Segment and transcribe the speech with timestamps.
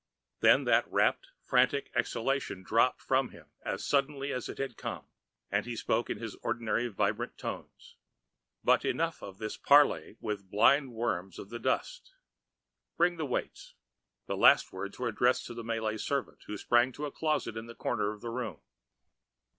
[0.39, 5.05] Then that rapt, fanatic exaltation dropped from him as suddenly as it had come,
[5.51, 7.97] and he spoke in his ordinary vibrant tones.
[8.63, 12.15] "But enough of this parley with blind worms of the dust.
[12.97, 13.75] Bring the weights!"
[14.25, 17.67] The last words were addressed to the Malay servants, who sprang to a closet in
[17.67, 18.59] the corner of the room.